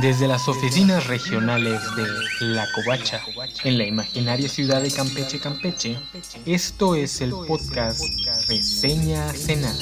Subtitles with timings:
[0.00, 2.06] Desde las oficinas regionales de
[2.46, 3.20] La Covacha,
[3.64, 5.98] en la imaginaria ciudad de Campeche, Campeche,
[6.46, 8.00] esto es el podcast
[8.48, 9.74] Reseña Cenada.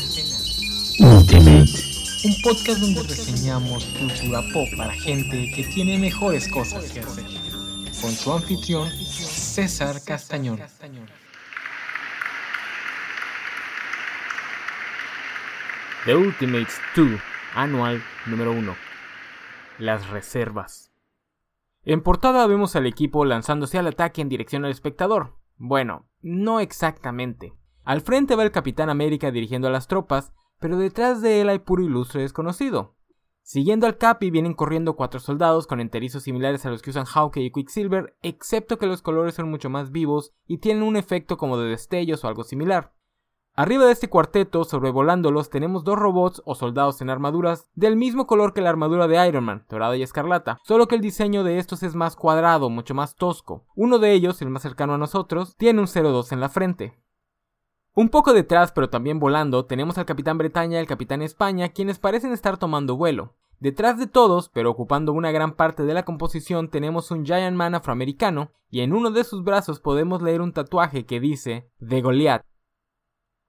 [1.01, 7.24] Un podcast donde reseñamos cultura pop para gente que tiene mejores cosas que hacer.
[8.01, 10.58] Con su anfitrión, César Castañón.
[16.06, 17.20] The Ultimates 2,
[17.55, 18.86] anual número 1
[19.79, 20.93] las reservas.
[21.83, 25.37] En portada vemos al equipo lanzándose al ataque en dirección al espectador.
[25.57, 27.55] Bueno, no exactamente.
[27.85, 31.61] Al frente va el Capitán América dirigiendo a las tropas, pero detrás de él hay
[31.61, 32.97] puro ilustre desconocido.
[33.43, 37.45] Siguiendo al Capi vienen corriendo cuatro soldados con enterizos similares a los que usan Hawkeye
[37.45, 41.57] y Quicksilver, excepto que los colores son mucho más vivos y tienen un efecto como
[41.57, 42.96] de destellos o algo similar.
[43.59, 48.52] Arriba de este cuarteto, sobrevolándolos, tenemos dos robots o soldados en armaduras del mismo color
[48.52, 51.82] que la armadura de Iron Man, dorada y escarlata, solo que el diseño de estos
[51.82, 53.65] es más cuadrado, mucho más tosco.
[53.74, 56.98] Uno de ellos, el más cercano a nosotros, tiene un 02 en la frente.
[57.95, 61.98] Un poco detrás, pero también volando, tenemos al Capitán Bretaña y al Capitán España, quienes
[61.98, 63.37] parecen estar tomando vuelo.
[63.59, 67.74] Detrás de todos, pero ocupando una gran parte de la composición, tenemos un Giant Man
[67.74, 72.44] afroamericano, y en uno de sus brazos podemos leer un tatuaje que dice The Goliath.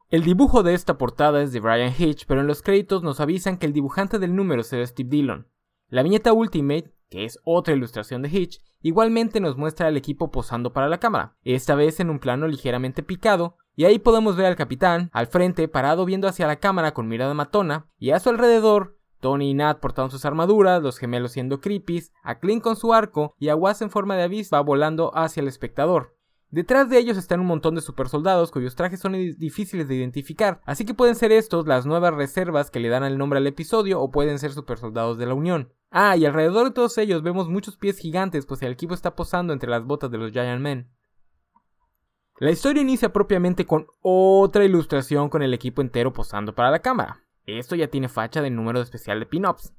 [0.10, 3.58] El dibujo de esta portada es de Brian Hitch, pero en los créditos nos avisan
[3.58, 5.50] que el dibujante del número será Steve Dillon.
[5.90, 10.72] La viñeta Ultimate, que es otra ilustración de Hitch, igualmente nos muestra al equipo posando
[10.72, 14.56] para la cámara, esta vez en un plano ligeramente picado, y ahí podemos ver al
[14.56, 18.98] capitán, al frente, parado viendo hacia la cámara con mirada matona, y a su alrededor,
[19.20, 23.36] Tony y Nat portando sus armaduras, los gemelos siendo creepies, a Clint con su arco,
[23.40, 26.17] y a Was en forma de avispa volando hacia el espectador.
[26.50, 30.86] Detrás de ellos están un montón de supersoldados cuyos trajes son difíciles de identificar, así
[30.86, 34.12] que pueden ser estos las nuevas reservas que le dan el nombre al episodio o
[34.12, 35.74] pueden ser supersoldados de la Unión.
[35.92, 39.52] Ah, y alrededor de todos ellos vemos muchos pies gigantes pues el equipo está posando
[39.52, 40.90] entre las botas de los Giant Men.
[42.40, 47.24] La historia inicia propiamente con otra ilustración con el equipo entero posando para la cámara.
[47.46, 49.74] Esto ya tiene facha de número especial de pin-ups.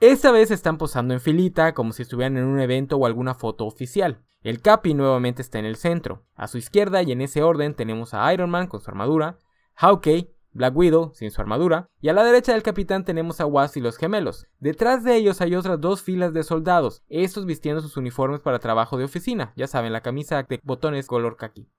[0.00, 3.64] Esta vez están posando en filita como si estuvieran en un evento o alguna foto
[3.64, 4.20] oficial.
[4.42, 6.26] El Capi nuevamente está en el centro.
[6.34, 9.38] A su izquierda y en ese orden tenemos a Iron Man con su armadura,
[9.74, 13.78] Hawkeye, Black Widow sin su armadura, y a la derecha del capitán tenemos a Wasp
[13.78, 14.46] y los gemelos.
[14.58, 18.98] Detrás de ellos hay otras dos filas de soldados, estos vistiendo sus uniformes para trabajo
[18.98, 21.70] de oficina, ya saben, la camisa de botones color kaki.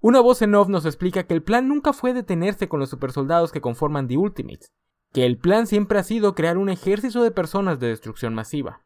[0.00, 3.50] Una voz en off nos explica que el plan nunca fue detenerse con los supersoldados
[3.50, 4.70] que conforman The Ultimates,
[5.14, 8.82] que el plan siempre ha sido crear un ejército de personas de destrucción masiva.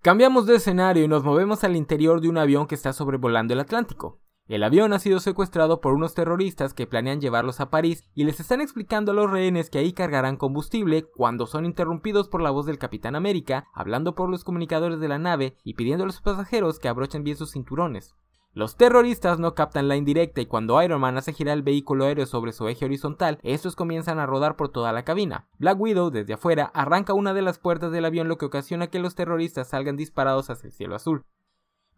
[0.00, 3.60] Cambiamos de escenario y nos movemos al interior de un avión que está sobrevolando el
[3.60, 4.18] Atlántico.
[4.48, 8.40] El avión ha sido secuestrado por unos terroristas que planean llevarlos a París y les
[8.40, 12.64] están explicando a los rehenes que ahí cargarán combustible cuando son interrumpidos por la voz
[12.64, 16.78] del Capitán América, hablando por los comunicadores de la nave y pidiendo a los pasajeros
[16.78, 18.16] que abrochen bien sus cinturones.
[18.56, 22.24] Los terroristas no captan la indirecta y cuando Iron Man hace girar el vehículo aéreo
[22.24, 25.46] sobre su eje horizontal, estos comienzan a rodar por toda la cabina.
[25.58, 28.98] Black Widow, desde afuera, arranca una de las puertas del avión lo que ocasiona que
[28.98, 31.26] los terroristas salgan disparados hacia el cielo azul.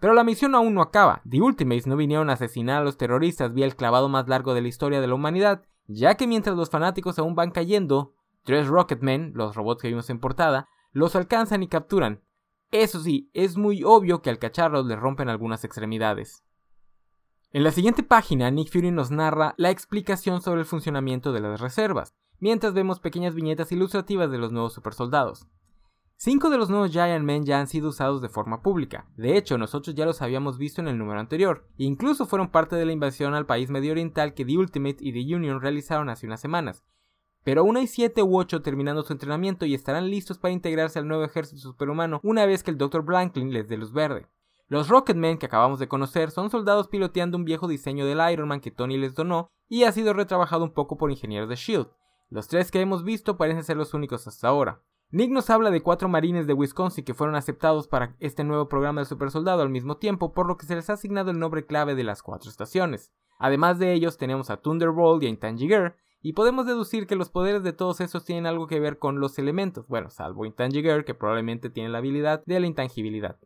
[0.01, 1.23] Pero la misión aún no acaba.
[1.31, 4.63] The Ultimates no vinieron a asesinar a los terroristas vía el clavado más largo de
[4.63, 9.31] la historia de la humanidad, ya que mientras los fanáticos aún van cayendo, tres Rocketmen,
[9.37, 12.25] los robots que vimos en portada, los alcanzan y capturan.
[12.73, 16.43] Eso sí, es muy obvio que al cacharros les rompen algunas extremidades.
[17.51, 21.63] En la siguiente página, Nick Fury nos narra la explicación sobre el funcionamiento de las
[21.63, 25.47] reservas, mientras vemos pequeñas viñetas ilustrativas de los nuevos supersoldados.
[26.19, 29.07] Cinco de los nuevos Giant Men ya han sido usados de forma pública.
[29.17, 31.67] De hecho, nosotros ya los habíamos visto en el número anterior.
[31.79, 35.35] Incluso fueron parte de la invasión al país medio oriental que The Ultimate y The
[35.35, 36.85] Union realizaron hace unas semanas.
[37.45, 41.09] Pero aún hay siete u ocho terminando su entrenamiento y estarán listos para integrarse al
[41.09, 43.05] nuevo ejército superhumano una vez que el Dr.
[43.05, 44.27] Blanklin les dé luz verde.
[44.71, 48.61] Los Rocketmen que acabamos de conocer son soldados piloteando un viejo diseño del Iron Man
[48.61, 51.87] que Tony les donó y ha sido retrabajado un poco por ingenieros de SHIELD.
[52.29, 54.83] Los tres que hemos visto parecen ser los únicos hasta ahora.
[55.11, 59.01] Nick nos habla de cuatro marines de Wisconsin que fueron aceptados para este nuevo programa
[59.01, 61.95] de supersoldado al mismo tiempo, por lo que se les ha asignado el nombre clave
[61.95, 63.11] de las cuatro estaciones.
[63.39, 67.63] Además de ellos tenemos a Thunderbolt y a Intangiger, y podemos deducir que los poderes
[67.63, 71.71] de todos estos tienen algo que ver con los elementos, bueno, salvo Intangiger que probablemente
[71.71, 73.39] tiene la habilidad de la intangibilidad.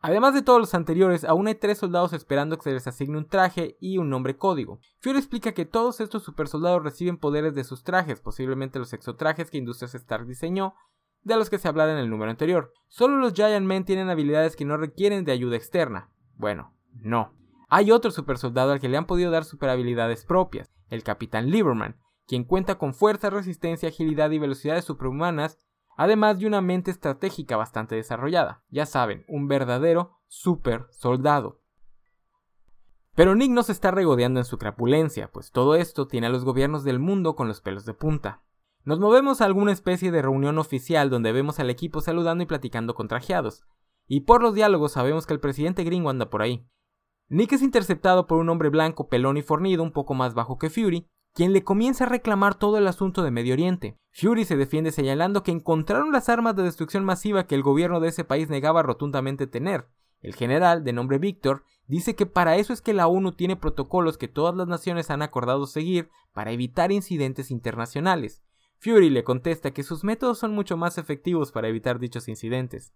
[0.00, 3.26] Además de todos los anteriores, aún hay tres soldados esperando que se les asigne un
[3.26, 4.78] traje y un nombre código.
[5.00, 9.58] Fury explica que todos estos supersoldados reciben poderes de sus trajes, posiblemente los exotrajes que
[9.58, 10.74] Industrias Stark diseñó,
[11.22, 12.72] de los que se hablara en el número anterior.
[12.86, 16.10] Solo los Giant Men tienen habilidades que no requieren de ayuda externa.
[16.36, 17.32] Bueno, no.
[17.68, 21.96] Hay otro supersoldado al que le han podido dar superhabilidades propias, el Capitán Lieberman,
[22.26, 25.58] quien cuenta con fuerza, resistencia, agilidad y velocidades superhumanas
[25.98, 28.62] además de una mente estratégica bastante desarrollada.
[28.70, 31.60] Ya saben, un verdadero super soldado.
[33.16, 36.44] Pero Nick no se está regodeando en su crapulencia, pues todo esto tiene a los
[36.44, 38.44] gobiernos del mundo con los pelos de punta.
[38.84, 42.94] Nos movemos a alguna especie de reunión oficial donde vemos al equipo saludando y platicando
[42.94, 43.64] con trajeados,
[44.06, 46.64] y por los diálogos sabemos que el presidente gringo anda por ahí.
[47.28, 50.70] Nick es interceptado por un hombre blanco, pelón y fornido, un poco más bajo que
[50.70, 51.08] Fury,
[51.38, 53.96] quien le comienza a reclamar todo el asunto de Medio Oriente.
[54.10, 58.08] Fury se defiende señalando que encontraron las armas de destrucción masiva que el gobierno de
[58.08, 59.86] ese país negaba rotundamente tener,
[60.20, 64.18] el general, de nombre Víctor, dice que para eso es que la ONU tiene protocolos
[64.18, 68.42] que todas las naciones han acordado seguir para evitar incidentes internacionales.
[68.80, 72.94] Fury le contesta que sus métodos son mucho más efectivos para evitar dichos incidentes.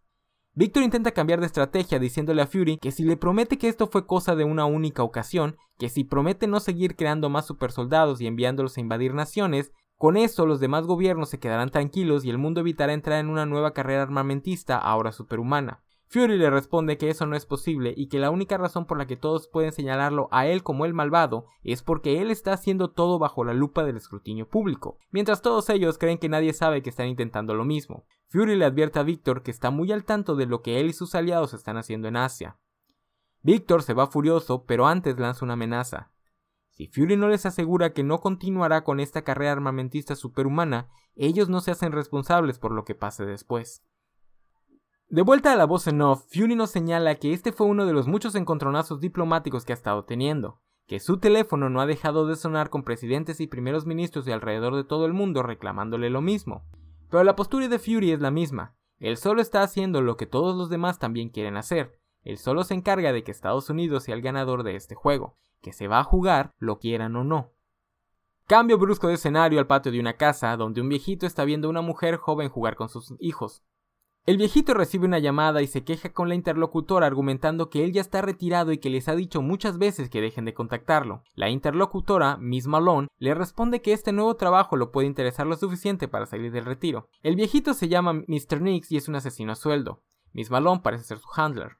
[0.54, 4.06] Víctor intenta cambiar de estrategia diciéndole a Fury que si le promete que esto fue
[4.06, 8.76] cosa de una única ocasión, que si promete no seguir creando más supersoldados y enviándolos
[8.76, 12.92] a invadir naciones, con eso los demás gobiernos se quedarán tranquilos y el mundo evitará
[12.92, 15.82] entrar en una nueva carrera armamentista ahora superhumana.
[16.12, 19.06] Fury le responde que eso no es posible y que la única razón por la
[19.06, 23.18] que todos pueden señalarlo a él como el malvado es porque él está haciendo todo
[23.18, 27.08] bajo la lupa del escrutinio público, mientras todos ellos creen que nadie sabe que están
[27.08, 28.04] intentando lo mismo.
[28.28, 30.92] Fury le advierte a Victor que está muy al tanto de lo que él y
[30.92, 32.58] sus aliados están haciendo en Asia.
[33.40, 36.12] Victor se va furioso, pero antes lanza una amenaza.
[36.68, 41.62] Si Fury no les asegura que no continuará con esta carrera armamentista superhumana, ellos no
[41.62, 43.82] se hacen responsables por lo que pase después.
[45.12, 47.92] De vuelta a la voz en off, Fury nos señala que este fue uno de
[47.92, 52.34] los muchos encontronazos diplomáticos que ha estado teniendo, que su teléfono no ha dejado de
[52.34, 56.64] sonar con presidentes y primeros ministros de alrededor de todo el mundo reclamándole lo mismo.
[57.10, 60.56] Pero la postura de Fury es la misma, él solo está haciendo lo que todos
[60.56, 64.22] los demás también quieren hacer, él solo se encarga de que Estados Unidos sea el
[64.22, 67.52] ganador de este juego, que se va a jugar lo quieran o no.
[68.46, 71.70] Cambio brusco de escenario al patio de una casa donde un viejito está viendo a
[71.70, 73.62] una mujer joven jugar con sus hijos.
[74.24, 78.00] El viejito recibe una llamada y se queja con la interlocutora argumentando que él ya
[78.00, 81.24] está retirado y que les ha dicho muchas veces que dejen de contactarlo.
[81.34, 86.06] La interlocutora, Miss Malone, le responde que este nuevo trabajo lo puede interesar lo suficiente
[86.06, 87.08] para salir del retiro.
[87.24, 88.60] El viejito se llama Mr.
[88.60, 90.04] Nix y es un asesino a sueldo.
[90.32, 91.78] Miss Malone parece ser su handler.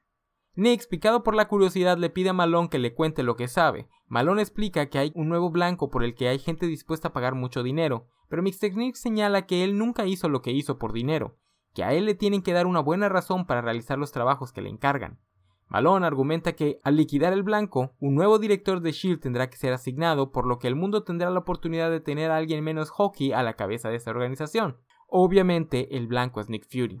[0.53, 3.87] Nix, picado por la curiosidad, le pide a Malone que le cuente lo que sabe.
[4.07, 7.35] Malone explica que hay un nuevo blanco por el que hay gente dispuesta a pagar
[7.35, 8.75] mucho dinero, pero Mr.
[8.75, 11.37] Nix señala que él nunca hizo lo que hizo por dinero
[11.73, 14.61] que a él le tienen que dar una buena razón para realizar los trabajos que
[14.61, 15.19] le encargan.
[15.67, 19.73] Malone argumenta que al liquidar el blanco, un nuevo director de Shield tendrá que ser
[19.73, 23.31] asignado, por lo que el mundo tendrá la oportunidad de tener a alguien menos hockey
[23.31, 24.77] a la cabeza de esa organización.
[25.07, 26.99] Obviamente, el blanco es Nick Fury.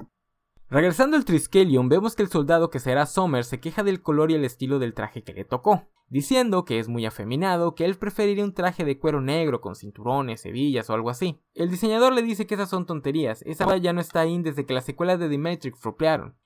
[0.69, 4.35] Regresando al Triskelion, vemos que el soldado que será Sommer se queja del color y
[4.35, 8.43] el estilo del traje que le tocó, diciendo que es muy afeminado, que él preferiría
[8.43, 11.41] un traje de cuero negro con cinturones, hebillas o algo así.
[11.55, 14.75] El diseñador le dice que esas son tonterías, esa ya no está ahí desde que
[14.75, 16.37] las secuelas de The Matrix flopearon.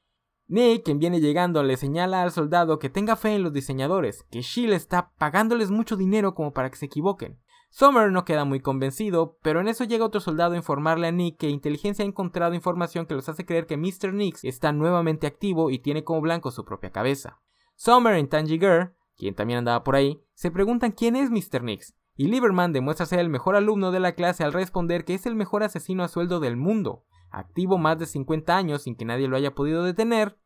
[0.48, 4.40] Nick, quien viene llegando, le señala al soldado que tenga fe en los diseñadores, que
[4.42, 7.38] Shield está pagándoles mucho dinero como para que se equivoquen.
[7.70, 11.40] Summer no queda muy convencido, pero en eso llega otro soldado a informarle a Nick
[11.40, 14.14] que Inteligencia ha encontrado información que los hace creer que Mr.
[14.14, 17.42] Nix está nuevamente activo y tiene como blanco su propia cabeza.
[17.76, 21.64] Summer y Tangier, quien también andaba por ahí, se preguntan quién es Mr.
[21.64, 25.26] Nix, y Lieberman demuestra ser el mejor alumno de la clase al responder que es
[25.26, 29.28] el mejor asesino a sueldo del mundo, activo más de 50 años sin que nadie
[29.28, 30.38] lo haya podido detener,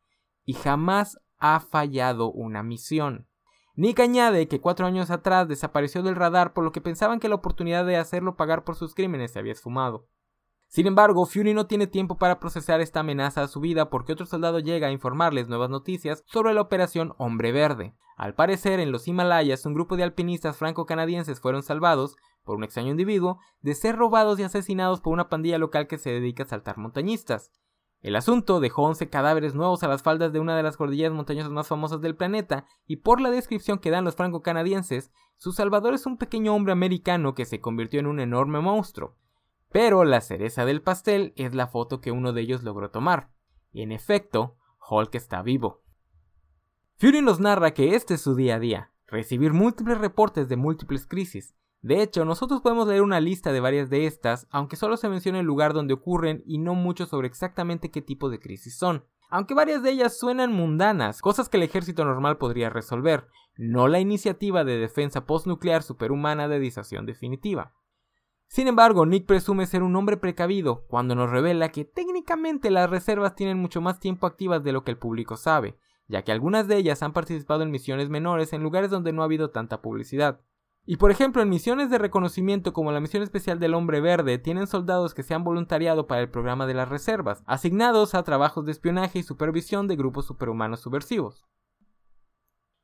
[0.44, 3.28] y jamás ha fallado una misión.
[3.74, 7.36] Nick añade que cuatro años atrás desapareció del radar por lo que pensaban que la
[7.36, 10.08] oportunidad de hacerlo pagar por sus crímenes se había esfumado.
[10.72, 14.24] Sin embargo, Fury no tiene tiempo para procesar esta amenaza a su vida porque otro
[14.24, 17.94] soldado llega a informarles nuevas noticias sobre la operación Hombre Verde.
[18.16, 22.90] Al parecer, en los Himalayas, un grupo de alpinistas franco-canadienses fueron salvados, por un extraño
[22.90, 26.78] individuo, de ser robados y asesinados por una pandilla local que se dedica a saltar
[26.78, 27.52] montañistas.
[28.00, 31.52] El asunto dejó 11 cadáveres nuevos a las faldas de una de las cordilleras montañosas
[31.52, 36.06] más famosas del planeta, y por la descripción que dan los franco-canadienses, su salvador es
[36.06, 39.18] un pequeño hombre americano que se convirtió en un enorme monstruo.
[39.72, 43.30] Pero la cereza del pastel es la foto que uno de ellos logró tomar.
[43.72, 44.56] Y en efecto,
[44.88, 45.82] Hulk está vivo.
[46.98, 51.06] Fury nos narra que este es su día a día, recibir múltiples reportes de múltiples
[51.06, 55.08] crisis, de hecho, nosotros podemos leer una lista de varias de estas, aunque solo se
[55.08, 59.04] menciona el lugar donde ocurren y no mucho sobre exactamente qué tipo de crisis son.
[59.30, 63.26] Aunque varias de ellas suenan mundanas, cosas que el ejército normal podría resolver,
[63.56, 67.74] no la iniciativa de defensa postnuclear superhumana de disuasión definitiva.
[68.52, 73.34] Sin embargo, Nick presume ser un hombre precavido cuando nos revela que técnicamente las reservas
[73.34, 76.76] tienen mucho más tiempo activas de lo que el público sabe, ya que algunas de
[76.76, 80.42] ellas han participado en misiones menores en lugares donde no ha habido tanta publicidad.
[80.84, 84.66] Y por ejemplo, en misiones de reconocimiento como la misión especial del Hombre Verde, tienen
[84.66, 88.72] soldados que se han voluntariado para el programa de las reservas, asignados a trabajos de
[88.72, 91.46] espionaje y supervisión de grupos superhumanos subversivos.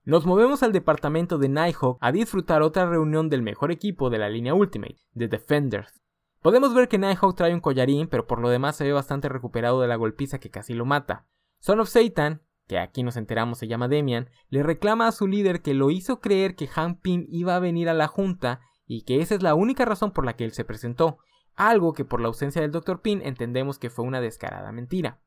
[0.08, 4.30] Nos movemos al departamento de Nighthawk a disfrutar otra reunión del mejor equipo de la
[4.30, 6.00] línea Ultimate, The Defenders.
[6.40, 9.82] Podemos ver que Nighthawk trae un collarín, pero por lo demás se ve bastante recuperado
[9.82, 11.26] de la golpiza que casi lo mata.
[11.58, 15.60] Son of Satan, que aquí nos enteramos se llama Demian, le reclama a su líder
[15.60, 19.20] que lo hizo creer que Han Pym iba a venir a la junta y que
[19.20, 21.18] esa es la única razón por la que él se presentó,
[21.54, 23.02] algo que por la ausencia del Dr.
[23.02, 25.20] Pym entendemos que fue una descarada mentira.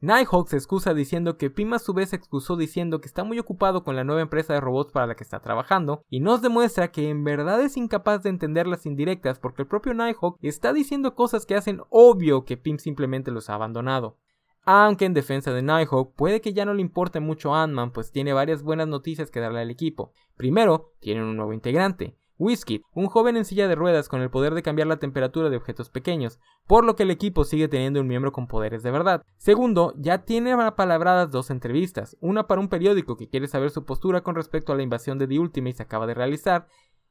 [0.00, 3.38] Nighthawk se excusa diciendo que Pym a su vez se excusó diciendo que está muy
[3.38, 6.92] ocupado con la nueva empresa de robots para la que está trabajando y nos demuestra
[6.92, 11.14] que en verdad es incapaz de entender las indirectas porque el propio Nighthawk está diciendo
[11.14, 14.18] cosas que hacen obvio que Pym simplemente los ha abandonado.
[14.64, 18.34] Aunque en defensa de Nighthawk puede que ya no le importe mucho Ant-Man pues tiene
[18.34, 20.12] varias buenas noticias que darle al equipo.
[20.36, 24.54] Primero, tienen un nuevo integrante, Whiskey, un joven en silla de ruedas con el poder
[24.54, 28.08] de cambiar la temperatura de objetos pequeños, por lo que el equipo sigue teniendo un
[28.08, 29.22] miembro con poderes de verdad.
[29.36, 34.22] Segundo, ya tiene apalabradas dos entrevistas, una para un periódico que quiere saber su postura
[34.22, 36.66] con respecto a la invasión de The Ultimate se acaba de realizar,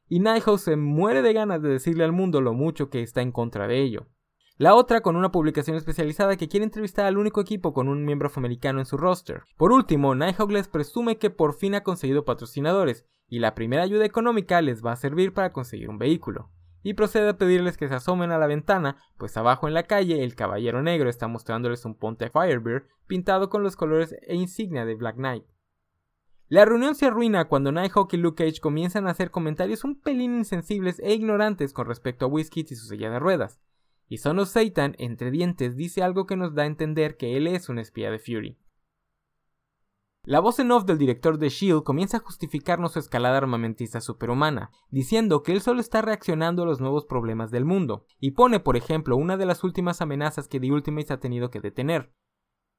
[0.07, 3.31] y Nighthawk se muere de ganas de decirle al mundo lo mucho que está en
[3.31, 4.07] contra de ello.
[4.57, 8.27] La otra con una publicación especializada que quiere entrevistar al único equipo con un miembro
[8.27, 9.43] afroamericano en su roster.
[9.57, 14.05] Por último, Nighthawk les presume que por fin ha conseguido patrocinadores, y la primera ayuda
[14.05, 16.49] económica les va a servir para conseguir un vehículo.
[16.83, 20.23] Y procede a pedirles que se asomen a la ventana, pues abajo en la calle
[20.23, 24.95] el caballero negro está mostrándoles un Ponte Firebird pintado con los colores e insignia de
[24.95, 25.45] Black Knight.
[26.47, 30.35] La reunión se arruina cuando Nighthawk y Luke Cage comienzan a hacer comentarios un pelín
[30.35, 33.59] insensibles e ignorantes con respecto a Whiskey y su silla de ruedas
[34.07, 37.47] y Son of Satan, entre dientes, dice algo que nos da a entender que él
[37.47, 38.57] es un espía de Fury.
[40.27, 44.71] La voz en off del director de Shield comienza a justificarnos su escalada armamentista superhumana,
[44.89, 48.75] diciendo que él solo está reaccionando a los nuevos problemas del mundo, y pone, por
[48.75, 52.11] ejemplo, una de las últimas amenazas que The Ultimates ha tenido que detener.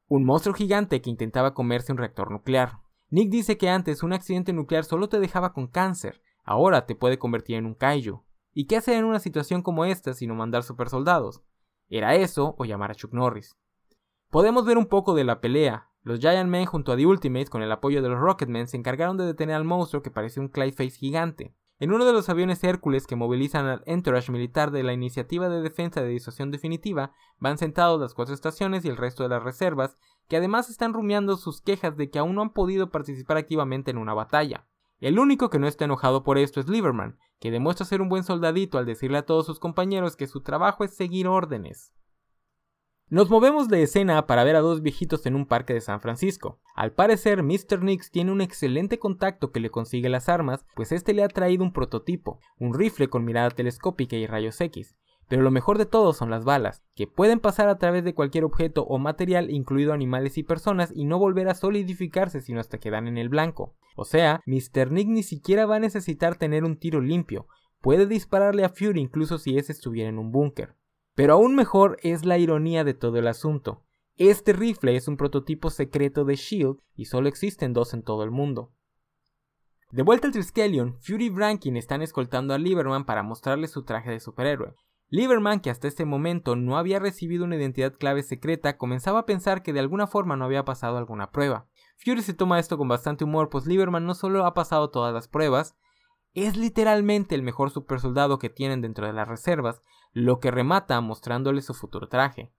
[0.09, 2.81] Un monstruo gigante que intentaba comerse un reactor nuclear.
[3.11, 7.21] Nick dice que antes un accidente nuclear solo te dejaba con cáncer, ahora te puede
[7.21, 8.25] convertir en un kaiju.
[8.55, 11.43] ¿Y qué hacer en una situación como esta sino mandar supersoldados?
[11.89, 13.57] ¿Era eso o llamar a Chuck Norris?
[14.31, 15.86] Podemos ver un poco de la pelea.
[16.07, 19.17] Los Giant Men junto a The Ultimates con el apoyo de los Rocketmen se encargaron
[19.17, 21.53] de detener al monstruo que parece un Clayface gigante.
[21.81, 25.61] En uno de los aviones Hércules que movilizan al entourage militar de la Iniciativa de
[25.61, 27.11] Defensa de Disuasión Definitiva,
[27.41, 29.99] van sentados las cuatro estaciones y el resto de las reservas,
[30.29, 33.99] que además están rumiando sus quejas de que aún no han podido participar activamente en
[33.99, 34.69] una batalla.
[35.01, 38.23] El único que no está enojado por esto es Lieberman, que demuestra ser un buen
[38.23, 41.93] soldadito al decirle a todos sus compañeros que su trabajo es seguir órdenes.
[43.09, 46.59] Nos movemos de escena para ver a dos viejitos en un parque de San Francisco.
[46.75, 47.81] Al parecer, Mr.
[47.81, 51.63] Nix tiene un excelente contacto que le consigue las armas, pues este le ha traído
[51.63, 54.97] un prototipo, un rifle con mirada telescópica y rayos X,
[55.29, 58.43] pero lo mejor de todo son las balas, que pueden pasar a través de cualquier
[58.43, 62.91] objeto o material, incluido animales y personas, y no volver a solidificarse sino hasta que
[62.91, 63.77] dan en el blanco.
[63.95, 64.91] O sea, Mr.
[64.91, 67.47] Nick ni siquiera va a necesitar tener un tiro limpio,
[67.81, 70.75] puede dispararle a Fury incluso si ese estuviera en un búnker.
[71.17, 73.83] Pero aún mejor es la ironía de todo el asunto.
[74.15, 78.31] Este rifle es un prototipo secreto de Shield y solo existen dos en todo el
[78.31, 78.73] mundo.
[79.91, 84.13] De vuelta al Triskelion, Fury y Brankin están escoltando a Lieberman para mostrarle su traje
[84.13, 84.75] de superhéroe,
[85.09, 89.63] Lieberman, que hasta este momento no había recibido una identidad clave secreta, comenzaba a pensar
[89.63, 91.67] que de alguna forma no había pasado alguna prueba.
[91.99, 95.29] Fury se toma esto con bastante humor, pues Lieberman no solo ha pasado todas las
[95.29, 95.77] pruebas,
[96.35, 99.81] es literalmente el mejor supersoldado que tienen dentro de las reservas,
[100.19, 102.51] lo que remata mostrándole su futuro traje,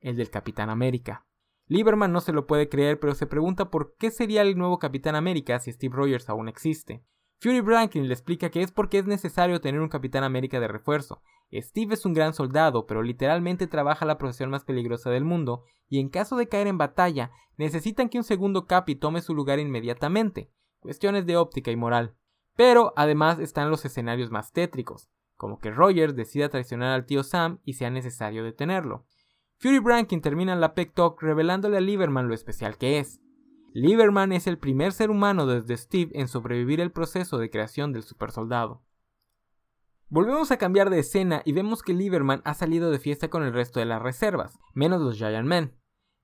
[0.00, 1.26] el del Capitán América.
[1.66, 5.14] Lieberman no se lo puede creer, pero se pregunta por qué sería el nuevo Capitán
[5.14, 7.06] América si Steve Rogers aún existe.
[7.40, 11.22] Fury Brankin le explica que es porque es necesario tener un Capitán América de refuerzo,
[11.54, 16.00] Steve es un gran soldado, pero literalmente trabaja la profesión más peligrosa del mundo, y
[16.00, 20.50] en caso de caer en batalla, necesitan que un segundo Capi tome su lugar inmediatamente.
[20.80, 22.14] Cuestiones de óptica y moral.
[22.56, 27.60] Pero además están los escenarios más tétricos, como que Rogers decida traicionar al tío Sam
[27.64, 29.06] y sea necesario detenerlo.
[29.58, 33.20] Fury Brankin termina la Pec Talk revelándole a Lieberman lo especial que es.
[33.72, 38.02] Lieberman es el primer ser humano desde Steve en sobrevivir el proceso de creación del
[38.02, 38.82] supersoldado.
[40.08, 43.52] Volvemos a cambiar de escena y vemos que Lieberman ha salido de fiesta con el
[43.52, 45.74] resto de las reservas, menos los Giant Men.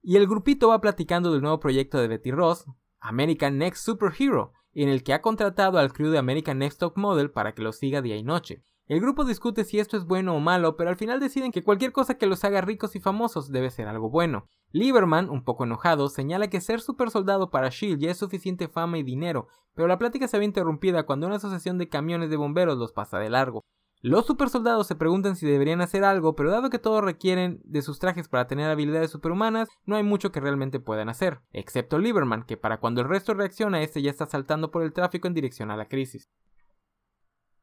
[0.03, 2.65] Y el grupito va platicando del nuevo proyecto de Betty Ross,
[3.01, 7.31] American Next Superhero, en el que ha contratado al crew de American Next Top Model
[7.31, 8.65] para que lo siga día y noche.
[8.93, 11.93] El grupo discute si esto es bueno o malo, pero al final deciden que cualquier
[11.93, 14.49] cosa que los haga ricos y famosos debe ser algo bueno.
[14.71, 18.99] Lieberman, un poco enojado, señala que ser super soldado para Shield ya es suficiente fama
[18.99, 22.77] y dinero, pero la plática se ve interrumpida cuando una asociación de camiones de bomberos
[22.77, 23.65] los pasa de largo.
[24.03, 27.99] Los supersoldados se preguntan si deberían hacer algo, pero dado que todos requieren de sus
[27.99, 32.59] trajes para tener habilidades superhumanas, no hay mucho que realmente puedan hacer, excepto Lieberman, que
[32.59, 35.79] para cuando el resto reacciona, este ya está saltando por el tráfico en dirección a
[35.79, 36.29] la crisis.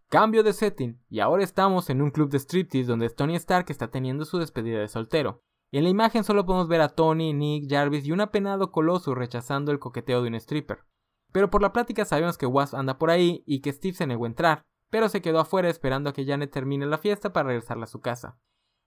[0.09, 3.91] Cambio de setting, y ahora estamos en un club de striptease donde Tony Stark está
[3.91, 5.43] teniendo su despedida de soltero.
[5.71, 9.71] En la imagen solo podemos ver a Tony, Nick, Jarvis y un apenado Colossus rechazando
[9.71, 10.79] el coqueteo de un stripper.
[11.31, 14.23] Pero por la plática sabemos que Wasp anda por ahí y que Steve se negó
[14.23, 17.83] a entrar, pero se quedó afuera esperando a que Janet termine la fiesta para regresarla
[17.83, 18.39] a su casa.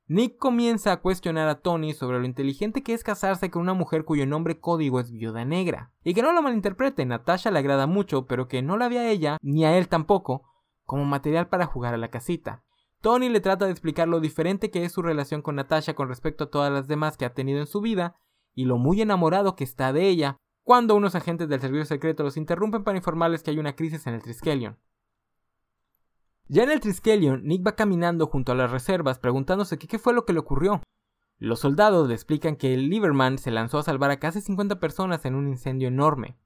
[0.09, 4.05] Nick comienza a cuestionar a Tony sobre lo inteligente que es casarse con una mujer
[4.05, 5.93] cuyo nombre código es viuda negra.
[6.03, 9.09] Y que no lo malinterprete, Natasha le agrada mucho, pero que no la ve a
[9.09, 10.52] ella, ni a él tampoco,
[10.93, 12.63] como material para jugar a la casita.
[13.01, 16.45] Tony le trata de explicar lo diferente que es su relación con Natasha con respecto
[16.45, 18.15] a todas las demás que ha tenido en su vida,
[18.55, 22.37] y lo muy enamorado que está de ella, cuando unos agentes del servicio secreto los
[22.37, 24.77] interrumpen para informarles que hay una crisis en el Triskelion.
[26.49, 30.27] Ya en el Triskelion, Nick va caminando junto a las reservas preguntándose qué fue lo
[30.27, 30.83] que le ocurrió.
[31.39, 35.25] Los soldados le explican que el Lieberman se lanzó a salvar a casi 50 personas
[35.25, 36.37] en un incendio enorme.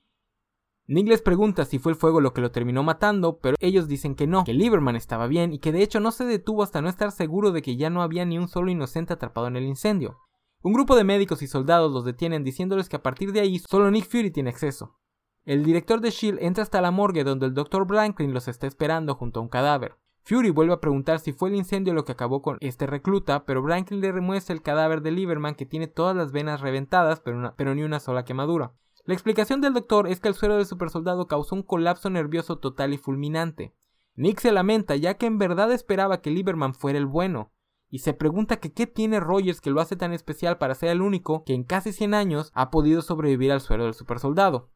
[0.89, 4.15] Nick les pregunta si fue el fuego lo que lo terminó matando, pero ellos dicen
[4.15, 6.89] que no, que Lieberman estaba bien y que de hecho no se detuvo hasta no
[6.89, 10.19] estar seguro de que ya no había ni un solo inocente atrapado en el incendio.
[10.63, 13.91] Un grupo de médicos y soldados los detienen diciéndoles que a partir de ahí solo
[13.91, 14.97] Nick Fury tiene acceso.
[15.45, 17.87] El director de Shield entra hasta la morgue donde el Dr.
[17.87, 19.97] Franklin los está esperando junto a un cadáver.
[20.23, 23.63] Fury vuelve a preguntar si fue el incendio lo que acabó con este recluta, pero
[23.63, 27.75] Franklin le remuestra el cadáver de Lieberman que tiene todas las venas reventadas, pero, pero
[27.75, 28.73] ni una sola quemadura.
[29.07, 32.93] La explicación del doctor es que el suero del supersoldado causó un colapso nervioso total
[32.93, 33.73] y fulminante.
[34.17, 37.53] Nick se lamenta ya que en verdad esperaba que Lieberman fuera el bueno,
[37.89, 41.03] y se pregunta que qué tiene Rogers que lo hace tan especial para ser el
[41.03, 44.71] único que en casi 100 años ha podido sobrevivir al suero del supersoldado.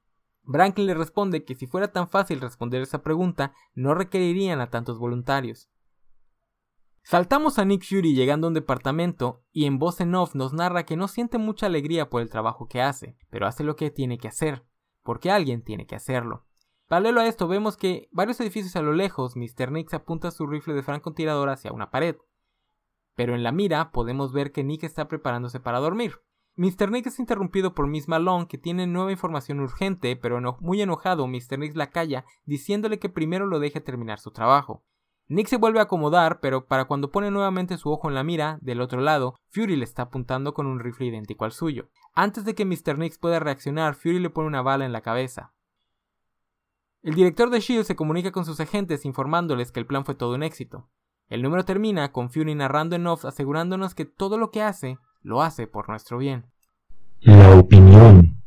[0.44, 5.00] Franklin le responde que si fuera tan fácil responder esa pregunta, no requerirían a tantos
[5.00, 5.68] voluntarios.
[7.02, 10.84] Saltamos a Nick Fury llegando a un departamento y en voz en off nos narra
[10.84, 14.18] que no siente mucha alegría por el trabajo que hace, pero hace lo que tiene
[14.18, 14.64] que hacer,
[15.02, 16.46] porque alguien tiene que hacerlo.
[16.88, 19.70] Paralelo a esto vemos que varios edificios a lo lejos, Mr.
[19.72, 22.16] Nick apunta su rifle de francotirador hacia una pared.
[23.14, 26.20] Pero en la mira podemos ver que Nick está preparándose para dormir.
[26.56, 26.90] Mr.
[26.90, 31.58] Nick es interrumpido por Miss Malone, que tiene nueva información urgente, pero muy enojado, Mr.
[31.58, 34.84] Nick la calla, diciéndole que primero lo deje terminar su trabajo.
[35.30, 38.58] Nick se vuelve a acomodar, pero para cuando pone nuevamente su ojo en la mira,
[38.62, 41.88] del otro lado, Fury le está apuntando con un rifle idéntico al suyo.
[42.14, 42.98] Antes de que Mr.
[42.98, 45.52] Nix pueda reaccionar, Fury le pone una bala en la cabeza.
[47.04, 50.34] El director de Shield se comunica con sus agentes informándoles que el plan fue todo
[50.34, 50.88] un éxito.
[51.28, 55.42] El número termina con Fury narrando en off asegurándonos que todo lo que hace lo
[55.42, 56.50] hace por nuestro bien.
[57.20, 58.42] La opinión.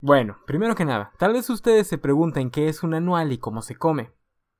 [0.00, 3.60] Bueno, primero que nada, tal vez ustedes se pregunten qué es un anual y cómo
[3.60, 4.12] se come.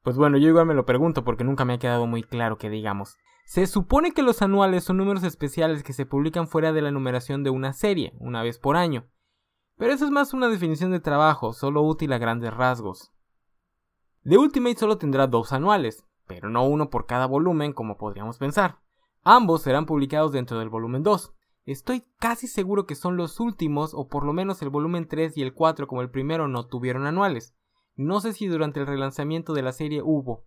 [0.02, 2.70] Pues bueno, yo igual me lo pregunto porque nunca me ha quedado muy claro que
[2.70, 3.16] digamos.
[3.44, 7.42] Se supone que los anuales son números especiales que se publican fuera de la numeración
[7.42, 9.06] de una serie, una vez por año.
[9.76, 13.12] Pero eso es más una definición de trabajo, solo útil a grandes rasgos.
[14.24, 18.78] The Ultimate solo tendrá dos anuales, pero no uno por cada volumen como podríamos pensar.
[19.24, 21.34] Ambos serán publicados dentro del volumen 2,
[21.64, 25.42] Estoy casi seguro que son los últimos, o por lo menos el volumen 3 y
[25.42, 27.54] el 4 como el primero no tuvieron anuales.
[27.94, 30.44] No sé si durante el relanzamiento de la serie hubo.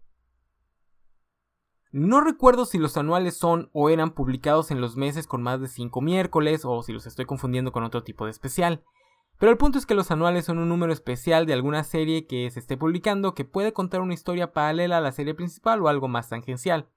[1.91, 5.67] No recuerdo si los anuales son o eran publicados en los meses con más de
[5.67, 8.83] 5 miércoles o si los estoy confundiendo con otro tipo de especial.
[9.39, 12.49] Pero el punto es que los anuales son un número especial de alguna serie que
[12.51, 16.07] se esté publicando que puede contar una historia paralela a la serie principal o algo
[16.07, 16.89] más tangencial.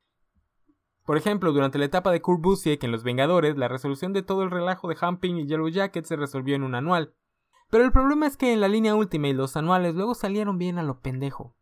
[1.04, 4.42] Por ejemplo, durante la etapa de Kurt Busiek en Los Vengadores, la resolución de todo
[4.42, 7.14] el relajo de Humping y Yellow Jacket se resolvió en un anual.
[7.70, 10.82] Pero el problema es que en la línea Ultimate los anuales luego salieron bien a
[10.82, 11.54] lo pendejo.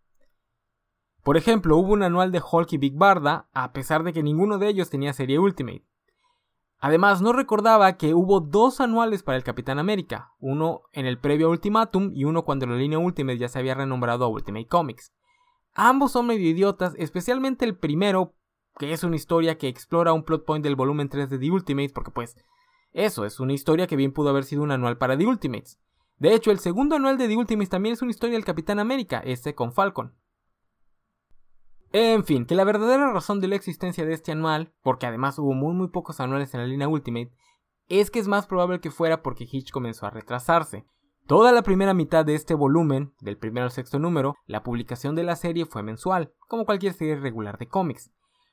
[1.22, 4.58] Por ejemplo, hubo un anual de Hulk y Big Barda, a pesar de que ninguno
[4.58, 5.84] de ellos tenía serie Ultimate.
[6.78, 11.50] Además, no recordaba que hubo dos anuales para el Capitán América, uno en el previo
[11.50, 15.12] Ultimatum y uno cuando la línea Ultimate ya se había renombrado a Ultimate Comics.
[15.74, 18.34] Ambos son medio idiotas, especialmente el primero
[18.78, 21.92] que es una historia que explora un plot point del volumen 3 de The Ultimates,
[21.92, 22.36] porque pues
[22.92, 25.80] eso es una historia que bien pudo haber sido un anual para The Ultimates.
[26.18, 29.20] De hecho, el segundo anual de The Ultimates también es una historia del Capitán América,
[29.24, 30.14] este con Falcon.
[31.92, 35.52] En fin, que la verdadera razón de la existencia de este anual, porque además hubo
[35.52, 37.32] muy muy pocos anuales en la línea Ultimate,
[37.88, 40.84] es que es más probable que fuera porque Hitch comenzó a retrasarse.
[41.26, 45.24] Toda la primera mitad de este volumen, del primero al sexto número, la publicación de
[45.24, 48.10] la serie fue mensual, como cualquier serie regular de cómics.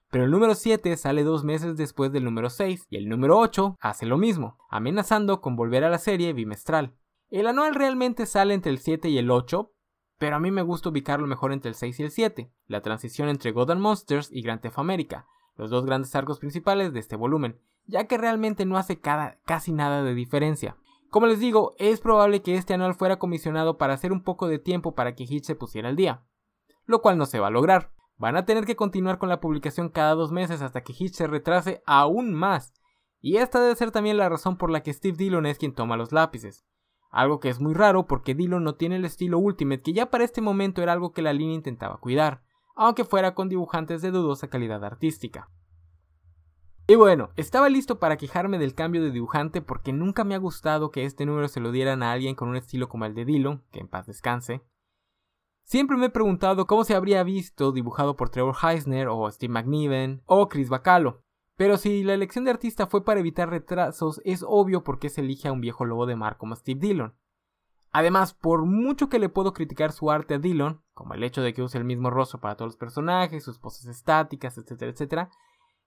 [0.10, 3.78] Pero el número 7 sale dos meses después del número 6 y el número 8
[3.80, 6.96] hace lo mismo, amenazando con volver a la serie bimestral.
[7.34, 9.72] El anual realmente sale entre el 7 y el 8,
[10.20, 13.28] pero a mí me gusta ubicarlo mejor entre el 6 y el 7, la transición
[13.28, 17.60] entre God Monsters y Grand Theft America, los dos grandes arcos principales de este volumen,
[17.88, 20.78] ya que realmente no hace casi nada de diferencia.
[21.10, 24.60] Como les digo, es probable que este anual fuera comisionado para hacer un poco de
[24.60, 26.22] tiempo para que Hitch se pusiera al día,
[26.86, 27.94] lo cual no se va a lograr.
[28.16, 31.26] Van a tener que continuar con la publicación cada dos meses hasta que Hitch se
[31.26, 32.76] retrase aún más,
[33.22, 35.98] y esta debe ser también la razón por la que Steve Dillon es quien toma
[35.98, 36.64] los lápices.
[37.14, 40.24] Algo que es muy raro porque Dillon no tiene el estilo Ultimate que ya para
[40.24, 42.42] este momento era algo que la línea intentaba cuidar,
[42.76, 45.48] aunque fuera con dibujantes de dudosa calidad artística.
[46.88, 50.90] Y bueno, estaba listo para quejarme del cambio de dibujante porque nunca me ha gustado
[50.90, 53.64] que este número se lo dieran a alguien con un estilo como el de Dillon,
[53.72, 54.64] que en paz descanse.
[55.64, 60.24] Siempre me he preguntado cómo se habría visto dibujado por Trevor Heisner o Steve McNiven
[60.26, 61.23] o Chris Bacalo.
[61.56, 65.22] Pero si la elección de artista fue para evitar retrasos, es obvio por qué se
[65.22, 67.16] elige a un viejo lobo de mar como Steve Dillon.
[67.92, 71.54] Además, por mucho que le puedo criticar su arte a Dillon, como el hecho de
[71.54, 75.30] que use el mismo rostro para todos los personajes, sus poses estáticas, etcétera, etcétera,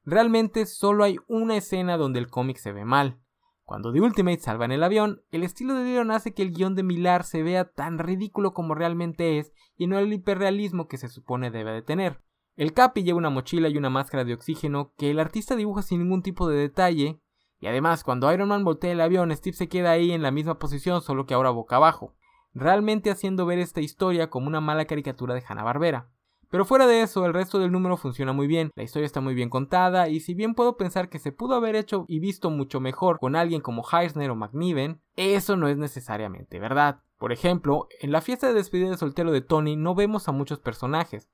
[0.07, 3.19] Realmente solo hay una escena donde el cómic se ve mal.
[3.65, 6.77] Cuando The Ultimate salva en el avión, el estilo de Dillon hace que el guion
[6.77, 11.09] de Millar se vea tan ridículo como realmente es y no el hiperrealismo que se
[11.09, 12.23] supone debe de tener.
[12.57, 15.99] El Capi lleva una mochila y una máscara de oxígeno que el artista dibuja sin
[16.01, 17.21] ningún tipo de detalle,
[17.61, 20.59] y además cuando Iron Man voltea el avión, Steve se queda ahí en la misma
[20.59, 22.15] posición, solo que ahora boca abajo,
[22.55, 26.09] realmente haciendo ver esta historia como una mala caricatura de Hanna-Barbera.
[26.49, 29.35] Pero fuera de eso, el resto del número funciona muy bien, la historia está muy
[29.35, 32.81] bien contada y si bien puedo pensar que se pudo haber hecho y visto mucho
[32.81, 37.03] mejor con alguien como Heisner o McNiven, eso no es necesariamente verdad.
[37.19, 40.61] Por ejemplo, en la fiesta de despedida de soltero de Tony no vemos a muchos
[40.61, 41.29] personajes,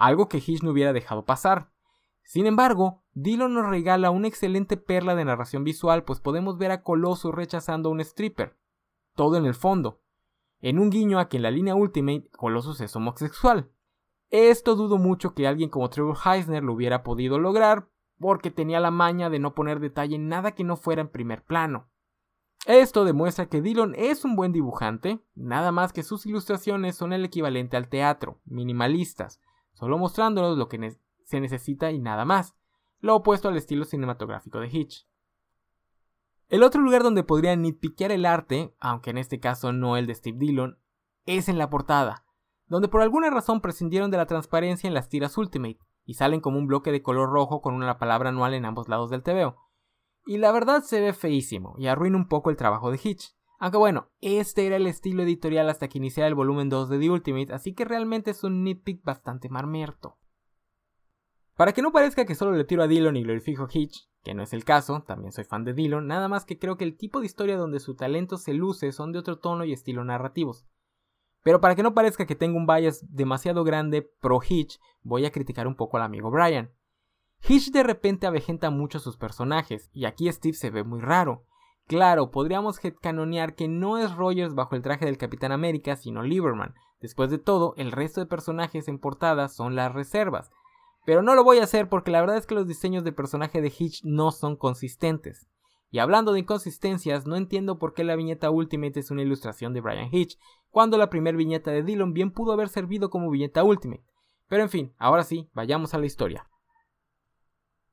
[0.00, 1.70] algo que Hitch no hubiera dejado pasar.
[2.22, 6.82] Sin embargo, Dillon nos regala una excelente perla de narración visual, pues podemos ver a
[6.82, 8.56] Colossus rechazando a un stripper.
[9.14, 10.00] Todo en el fondo.
[10.60, 13.70] En un guiño a que en la línea Ultimate Colossus es homosexual.
[14.30, 18.90] Esto dudo mucho que alguien como Trevor Heisner lo hubiera podido lograr, porque tenía la
[18.90, 21.90] maña de no poner detalle en nada que no fuera en primer plano.
[22.66, 27.24] Esto demuestra que Dillon es un buen dibujante, nada más que sus ilustraciones son el
[27.24, 29.40] equivalente al teatro, minimalistas,
[29.80, 32.54] solo mostrándonos lo que se necesita y nada más,
[33.00, 35.08] lo opuesto al estilo cinematográfico de Hitch.
[36.48, 40.14] El otro lugar donde podría nitpiquear el arte, aunque en este caso no el de
[40.14, 40.78] Steve Dillon,
[41.26, 42.24] es en la portada
[42.70, 46.56] donde por alguna razón prescindieron de la transparencia en las tiras Ultimate y salen como
[46.58, 49.56] un bloque de color rojo con una palabra anual en ambos lados del TVO.
[50.24, 53.34] Y la verdad se ve feísimo y arruina un poco el trabajo de Hitch.
[53.60, 57.10] Aunque bueno, este era el estilo editorial hasta que iniciara el volumen 2 de The
[57.10, 60.16] Ultimate, así que realmente es un nitpick bastante marmerto.
[61.56, 64.32] Para que no parezca que solo le tiro a Dillon y glorifico a Hitch, que
[64.32, 66.96] no es el caso, también soy fan de Dillon, nada más que creo que el
[66.96, 70.64] tipo de historia donde su talento se luce son de otro tono y estilo narrativos.
[71.42, 75.32] Pero para que no parezca que tengo un bias demasiado grande pro Hitch, voy a
[75.32, 76.72] criticar un poco al amigo Brian.
[77.46, 81.44] Hitch de repente avejenta mucho a sus personajes, y aquí Steve se ve muy raro.
[81.90, 86.76] Claro, podríamos canonear que no es Rogers bajo el traje del Capitán América, sino Lieberman.
[87.00, 90.52] Después de todo, el resto de personajes en portada son las reservas.
[91.04, 93.60] Pero no lo voy a hacer porque la verdad es que los diseños de personaje
[93.60, 95.48] de Hitch no son consistentes.
[95.90, 99.80] Y hablando de inconsistencias, no entiendo por qué la viñeta Ultimate es una ilustración de
[99.80, 100.38] Brian Hitch,
[100.70, 104.04] cuando la primera viñeta de Dillon bien pudo haber servido como viñeta Ultimate.
[104.46, 106.49] Pero en fin, ahora sí, vayamos a la historia.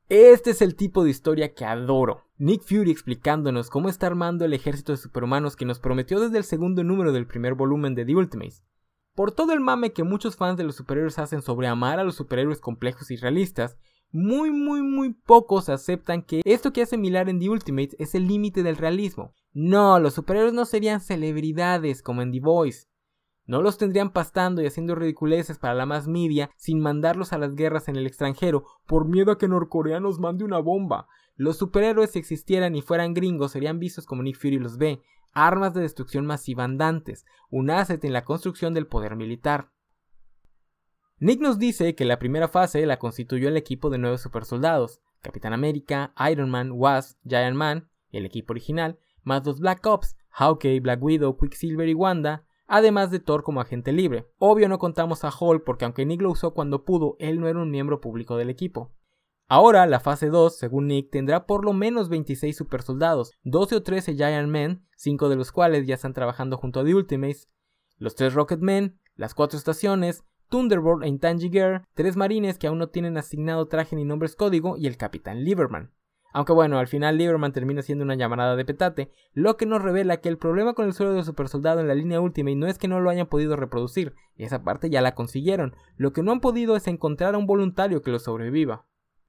[0.10, 2.24] Este es el tipo de historia que adoro.
[2.38, 6.46] Nick Fury explicándonos cómo está armando el ejército de superhumanos que nos prometió desde el
[6.46, 8.64] segundo número del primer volumen de The Ultimates.
[9.16, 12.16] Por todo el mame que muchos fans de los superhéroes hacen sobre amar a los
[12.16, 13.78] superhéroes complejos y realistas,
[14.10, 18.30] muy muy muy pocos aceptan que esto que hace Milar en The Ultimates es el
[18.30, 19.34] límite del realismo.
[19.52, 22.88] No, los superhéroes no serían celebridades como en The Voice.
[23.48, 27.56] No los tendrían pastando y haciendo ridiculeces para la más media sin mandarlos a las
[27.56, 31.08] guerras en el extranjero por miedo a que Norcorea nos mande una bomba.
[31.38, 35.74] Los superhéroes si existieran y fueran gringos serían vistos como Nick Fury los ve, armas
[35.74, 39.72] de destrucción masiva andantes, un asset en la construcción del poder militar.
[41.20, 45.54] Nick nos dice que la primera fase la constituyó el equipo de nueve supersoldados, Capitán
[45.54, 51.02] América, Iron Man, Wasp, Giant Man, el equipo original, más los Black Ops, Hawkeye, Black
[51.02, 54.28] Widow, Quicksilver y Wanda, además de Thor como agente libre.
[54.38, 57.60] Obvio no contamos a Hulk porque aunque Nick lo usó cuando pudo, él no era
[57.60, 58.94] un miembro público del equipo.
[59.50, 64.16] Ahora, la fase 2, según Nick, tendrá por lo menos 26 supersoldados, 12 o 13
[64.16, 67.50] Giant Men, 5 de los cuales ya están trabajando junto a The Ultimates,
[67.98, 72.90] los 3 Rocket Men, las 4 estaciones, Thunderbolt e Intangiger, tres marines que aún no
[72.90, 75.94] tienen asignado traje ni nombres código, y el Capitán Lieberman.
[76.34, 80.18] Aunque bueno, al final Lieberman termina siendo una llamada de petate, lo que nos revela
[80.18, 82.78] que el problema con el suelo de supersoldado en la línea última y no es
[82.78, 86.40] que no lo hayan podido reproducir, esa parte ya la consiguieron, lo que no han
[86.40, 88.86] podido es encontrar a un voluntario que lo sobreviva.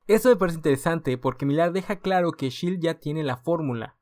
[0.07, 3.97] Eso me parece interesante porque Millar deja claro que Shield ya tiene la fórmula.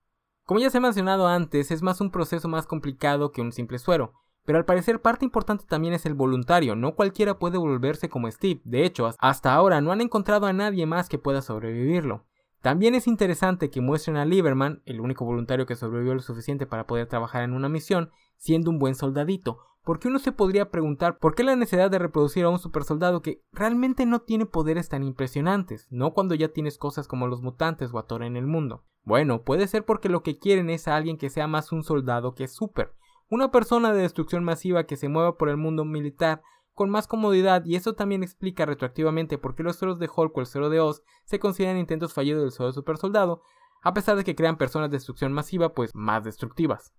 [0.44, 3.78] Como ya se ha mencionado antes, es más un proceso más complicado que un simple
[3.78, 4.12] suero,
[4.44, 8.60] pero al parecer parte importante también es el voluntario, no cualquiera puede volverse como Steve,
[8.64, 12.24] de hecho, hasta ahora no han encontrado a nadie más que pueda sobrevivirlo.
[12.62, 16.86] También es interesante que muestren a Lieberman, el único voluntario que sobrevivió lo suficiente para
[16.86, 21.36] poder trabajar en una misión, siendo un buen soldadito, porque uno se podría preguntar por
[21.36, 25.86] qué la necesidad de reproducir a un supersoldado que realmente no tiene poderes tan impresionantes,
[25.90, 28.82] no cuando ya tienes cosas como los mutantes o a Thor en el mundo.
[29.04, 32.34] Bueno, puede ser porque lo que quieren es a alguien que sea más un soldado
[32.34, 32.94] que super,
[33.30, 36.42] una persona de destrucción masiva que se mueva por el mundo militar
[36.76, 40.40] con más comodidad y eso también explica retroactivamente por qué los suelos de Hulk o
[40.40, 43.40] el suelo de Oz se consideran intentos fallidos del suelo supersoldado,
[43.82, 46.92] a pesar de que crean personas de destrucción masiva pues más destructivas.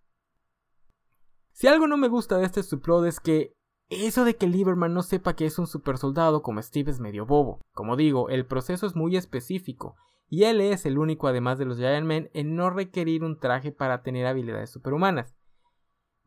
[1.51, 3.55] Si algo no me gusta de este subplot es que
[3.89, 7.61] eso de que Lieberman no sepa que es un supersoldado como Steve es medio bobo.
[7.71, 9.95] Como digo, el proceso es muy específico,
[10.27, 13.71] y él es el único además de los Giant Men en no requerir un traje
[13.71, 15.36] para tener habilidades superhumanas.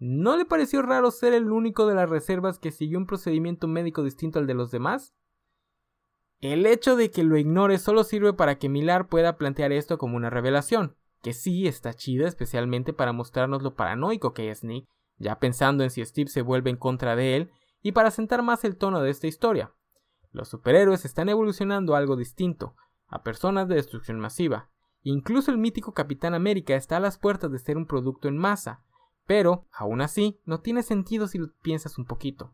[0.00, 4.02] ¿No le pareció raro ser el único de las reservas que siguió un procedimiento médico
[4.02, 5.14] distinto al de los demás?
[6.40, 10.16] El hecho de que lo ignore solo sirve para que Millar pueda plantear esto como
[10.16, 14.88] una revelación, que sí está chida especialmente para mostrarnos lo paranoico que es Nick
[15.20, 17.50] ya pensando en si Steve se vuelve en contra de él,
[17.82, 19.72] y para sentar más el tono de esta historia.
[20.32, 22.74] Los superhéroes están evolucionando a algo distinto,
[23.06, 24.70] a personas de destrucción masiva.
[25.02, 28.82] Incluso el mítico Capitán América está a las puertas de ser un producto en masa,
[29.30, 32.52] pero, aún así, no tiene sentido si lo piensas un poquito.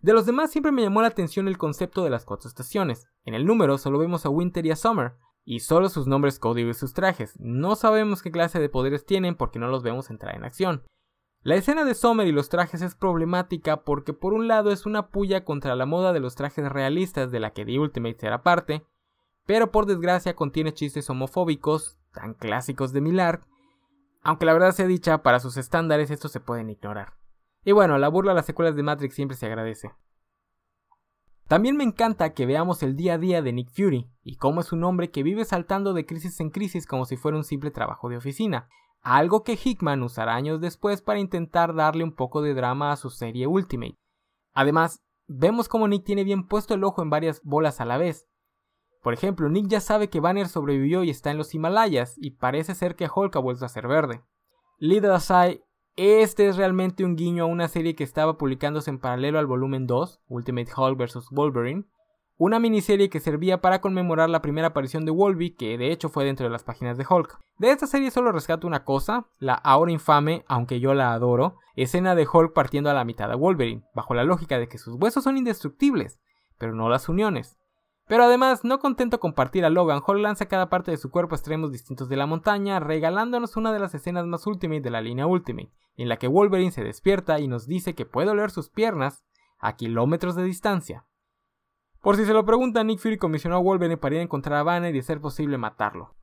[0.00, 3.06] De los demás siempre me llamó la atención el concepto de las cuatro estaciones.
[3.26, 6.70] En el número solo vemos a Winter y a Summer, y solo sus nombres código
[6.70, 7.38] y sus trajes.
[7.38, 10.84] No sabemos qué clase de poderes tienen porque no los vemos entrar en acción.
[11.42, 15.10] La escena de Sommer y los trajes es problemática porque por un lado es una
[15.10, 18.86] puya contra la moda de los trajes realistas de la que The Ultimate era parte,
[19.44, 23.42] pero por desgracia contiene chistes homofóbicos, tan clásicos de Millar,
[24.22, 27.14] aunque la verdad sea dicha, para sus estándares estos se pueden ignorar.
[27.64, 29.92] Y bueno, la burla a las secuelas de Matrix siempre se agradece.
[31.50, 34.70] También me encanta que veamos el día a día de Nick Fury, y cómo es
[34.70, 38.08] un hombre que vive saltando de crisis en crisis como si fuera un simple trabajo
[38.08, 38.68] de oficina,
[39.02, 43.10] algo que Hickman usará años después para intentar darle un poco de drama a su
[43.10, 43.96] serie Ultimate.
[44.52, 48.28] Además, vemos como Nick tiene bien puesto el ojo en varias bolas a la vez.
[49.02, 52.74] Por ejemplo, Nick ya sabe que Banner sobrevivió y está en los Himalayas, y parece
[52.74, 54.22] ser que Hulk ha vuelto a ser verde.
[54.78, 55.62] Little aside,
[55.96, 59.86] este es realmente un guiño a una serie que estaba publicándose en paralelo al volumen
[59.86, 61.28] 2, Ultimate Hulk vs.
[61.30, 61.84] Wolverine,
[62.36, 66.24] una miniserie que servía para conmemorar la primera aparición de Wolby, que de hecho fue
[66.24, 67.38] dentro de las páginas de Hulk.
[67.58, 72.14] De esta serie solo rescato una cosa, la ahora infame, aunque yo la adoro, escena
[72.14, 75.22] de Hulk partiendo a la mitad a Wolverine, bajo la lógica de que sus huesos
[75.22, 76.18] son indestructibles,
[76.56, 77.59] pero no las uniones.
[78.10, 81.36] Pero además, no contento con partir a Logan, Hulk lanza cada parte de su cuerpo
[81.36, 85.00] a extremos distintos de la montaña, regalándonos una de las escenas más Ultimate de la
[85.00, 88.68] línea Ultimate, en la que Wolverine se despierta y nos dice que puede oler sus
[88.68, 89.24] piernas
[89.60, 91.06] a kilómetros de distancia.
[92.02, 94.64] Por si se lo preguntan, Nick Fury comisionó a Wolverine para ir a encontrar a
[94.64, 96.16] Banner y ser posible matarlo.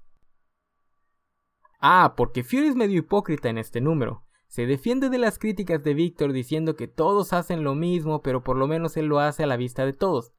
[1.80, 4.26] Ah, porque Fury es medio hipócrita en este número.
[4.48, 8.58] Se defiende de las críticas de Victor diciendo que todos hacen lo mismo, pero por
[8.58, 10.34] lo menos él lo hace a la vista de todos.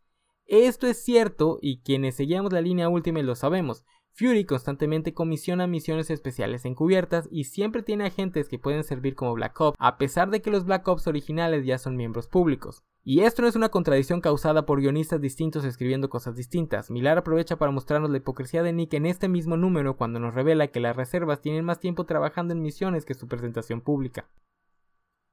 [0.48, 3.84] Esto es cierto y quienes seguimos la línea última lo sabemos.
[4.14, 9.60] Fury constantemente comisiona misiones especiales encubiertas y siempre tiene agentes que pueden servir como Black
[9.60, 12.82] Ops, a pesar de que los Black Ops originales ya son miembros públicos.
[13.04, 16.90] Y esto no es una contradicción causada por guionistas distintos escribiendo cosas distintas.
[16.90, 20.68] Millar aprovecha para mostrarnos la hipocresía de Nick en este mismo número cuando nos revela
[20.68, 24.30] que las reservas tienen más tiempo trabajando en misiones que su presentación pública.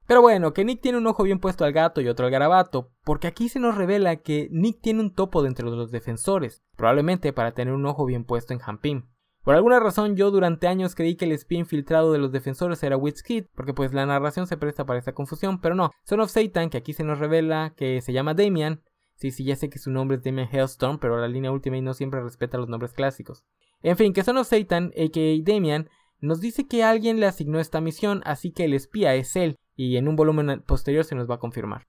[0.06, 2.92] Pero bueno, que Nick tiene un ojo bien puesto al gato y otro al garabato,
[3.04, 7.32] porque aquí se nos revela que Nick tiene un topo dentro de los defensores, probablemente
[7.32, 9.08] para tener un ojo bien puesto en Hampim.
[9.42, 12.98] Por alguna razón yo durante años creí que el espía infiltrado de los defensores era
[13.24, 15.92] Kid, porque pues la narración se presta para esta confusión, pero no.
[16.04, 18.82] Son of Satan, que aquí se nos revela que se llama Damian.
[19.14, 21.94] Sí, sí, ya sé que su nombre es Damian Hellstorm, pero la línea Ultimate no
[21.94, 23.44] siempre respeta los nombres clásicos.
[23.82, 25.42] En fin, que Son of Satan, a.k.a.
[25.44, 25.88] Damian,
[26.20, 29.96] nos dice que alguien le asignó esta misión, así que el espía es él, y
[29.96, 31.86] en un volumen posterior se nos va a confirmar.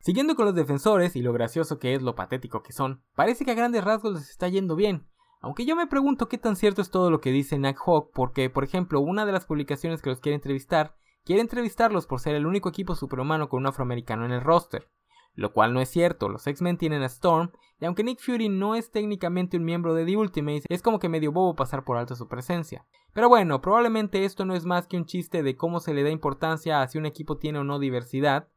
[0.00, 3.52] Siguiendo con los defensores y lo gracioso que es lo patético que son, parece que
[3.52, 5.06] a grandes rasgos les está yendo bien,
[5.40, 8.64] aunque yo me pregunto qué tan cierto es todo lo que dice Hawk, porque, por
[8.64, 12.68] ejemplo, una de las publicaciones que los quiere entrevistar quiere entrevistarlos por ser el único
[12.68, 14.90] equipo superhumano con un afroamericano en el roster,
[15.34, 18.74] lo cual no es cierto, los X-Men tienen a Storm, y aunque Nick Fury no
[18.74, 22.14] es técnicamente un miembro de The Ultimates, es como que medio bobo pasar por alto
[22.14, 22.86] su presencia.
[23.12, 26.10] Pero bueno, probablemente esto no es más que un chiste de cómo se le da
[26.10, 28.48] importancia a si un equipo tiene o no diversidad.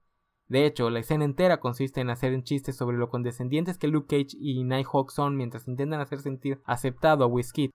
[0.48, 4.08] De hecho, la escena entera consiste en hacer un chiste sobre lo condescendientes que Luke
[4.08, 7.72] Cage y Nighthawk son mientras intentan hacer sentir aceptado a Whiskey.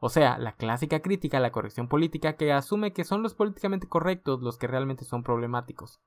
[0.00, 3.88] O sea, la clásica crítica a la corrección política que asume que son los políticamente
[3.88, 6.00] correctos los que realmente son problemáticos.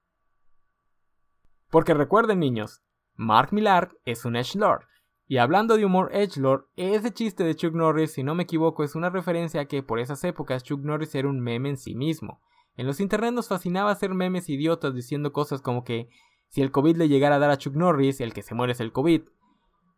[1.70, 2.82] Porque recuerden niños,
[3.16, 4.86] Mark Millar es un Edgelord.
[5.28, 8.96] Y hablando de humor Edgelord, ese chiste de Chuck Norris, si no me equivoco, es
[8.96, 12.42] una referencia a que por esas épocas Chuck Norris era un meme en sí mismo.
[12.76, 16.10] En los internet nos fascinaba hacer memes idiotas diciendo cosas como que
[16.48, 18.80] si el COVID le llegara a dar a Chuck Norris, el que se muere es
[18.80, 19.22] el COVID.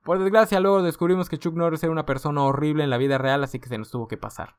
[0.03, 3.43] Por desgracia luego descubrimos que Chuck Norris era una persona horrible en la vida real,
[3.43, 4.57] así que se nos tuvo que pasar.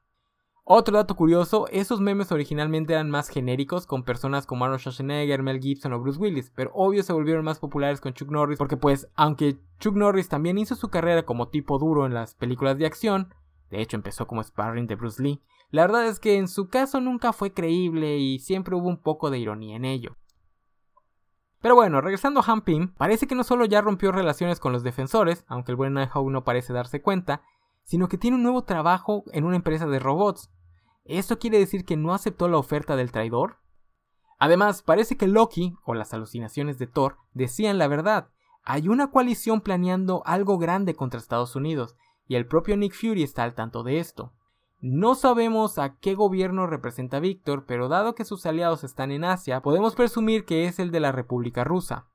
[0.64, 5.60] Otro dato curioso, esos memes originalmente eran más genéricos con personas como Arnold Schwarzenegger, Mel
[5.60, 9.08] Gibson o Bruce Willis, pero obvio se volvieron más populares con Chuck Norris porque pues
[9.16, 13.34] aunque Chuck Norris también hizo su carrera como tipo duro en las películas de acción,
[13.70, 17.00] de hecho empezó como sparring de Bruce Lee, la verdad es que en su caso
[17.00, 20.16] nunca fue creíble y siempre hubo un poco de ironía en ello.
[21.60, 24.84] Pero bueno, regresando a Han Pym, parece que no solo ya rompió relaciones con los
[24.84, 27.42] defensores, aunque el buen Nighthawk no parece darse cuenta,
[27.84, 30.50] sino que tiene un nuevo trabajo en una empresa de robots.
[31.04, 33.58] ¿Esto quiere decir que no aceptó la oferta del traidor?
[34.38, 38.28] Además, parece que Loki, o las alucinaciones de Thor, decían la verdad.
[38.64, 43.42] Hay una coalición planeando algo grande contra Estados Unidos, y el propio Nick Fury está
[43.44, 44.32] al tanto de esto.
[44.80, 49.60] No sabemos a qué gobierno representa Víctor, pero dado que sus aliados están en Asia,
[49.60, 52.08] podemos presumir que es el de la República Rusa.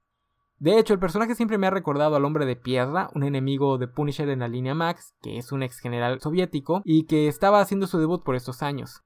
[0.59, 3.87] De hecho, el personaje siempre me ha recordado al hombre de piedra, un enemigo de
[3.87, 7.85] Punisher en la línea Max, que es un ex general soviético y que estaba haciendo
[7.85, 9.03] su debut por estos años.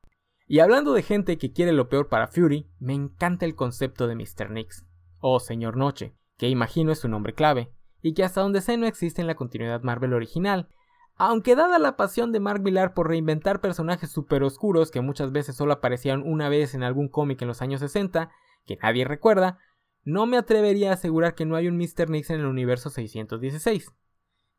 [0.48, 4.16] Y hablando de gente que quiere lo peor para Fury, me encanta el concepto de
[4.16, 4.50] Mr.
[4.50, 4.86] Nix,
[5.20, 8.86] o Señor Noche, que imagino es su nombre clave, y que hasta donde sé no
[8.86, 10.70] existe en la continuidad Marvel original,
[11.18, 15.56] aunque dada la pasión de Mark Millar por reinventar personajes super oscuros que muchas veces
[15.56, 18.32] solo aparecían una vez en algún cómic en los años 60,
[18.66, 19.60] que nadie recuerda,
[20.04, 22.10] no me atrevería a asegurar que no hay un Mr.
[22.10, 23.92] Nix en el universo 616.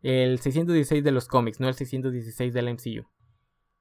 [0.01, 3.07] El 616 de los cómics, no el 616 del MCU.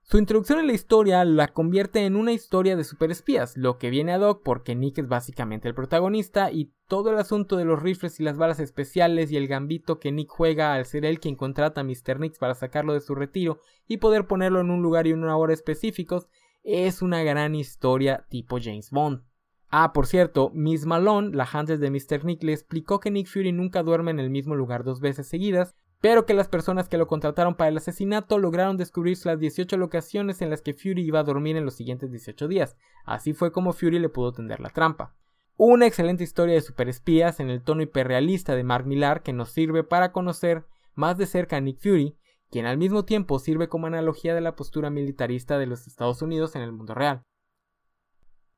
[0.03, 4.11] Su introducción en la historia la convierte en una historia de superespías, lo que viene
[4.11, 8.19] ad hoc porque Nick es básicamente el protagonista y todo el asunto de los rifles
[8.19, 11.81] y las balas especiales y el gambito que Nick juega al ser él quien contrata
[11.81, 12.19] a Mr.
[12.19, 15.53] Nix para sacarlo de su retiro y poder ponerlo en un lugar y una hora
[15.53, 16.27] específicos
[16.63, 19.23] es una gran historia tipo James Bond.
[19.73, 22.25] Ah, por cierto, Miss Malone, la Hunter de Mr.
[22.25, 25.77] Nick, le explicó que Nick Fury nunca duerme en el mismo lugar dos veces seguidas,
[26.01, 30.41] pero que las personas que lo contrataron para el asesinato lograron descubrir las 18 locaciones
[30.41, 32.75] en las que Fury iba a dormir en los siguientes 18 días.
[33.05, 35.15] Así fue como Fury le pudo tender la trampa.
[35.55, 39.85] Una excelente historia de superespías en el tono hiperrealista de Mark Millar que nos sirve
[39.85, 42.17] para conocer más de cerca a Nick Fury,
[42.49, 46.57] quien al mismo tiempo sirve como analogía de la postura militarista de los Estados Unidos
[46.57, 47.23] en el mundo real.